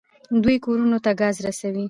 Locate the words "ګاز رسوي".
1.21-1.79